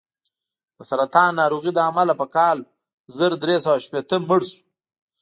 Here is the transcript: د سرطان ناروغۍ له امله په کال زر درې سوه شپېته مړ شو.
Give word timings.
د 0.77 0.79
سرطان 0.89 1.29
ناروغۍ 1.41 1.71
له 1.77 1.81
امله 1.89 2.13
په 2.21 2.25
کال 2.35 2.57
زر 3.17 3.31
درې 3.43 3.55
سوه 3.65 3.77
شپېته 3.85 4.15
مړ 4.27 4.41
شو. 4.51 4.61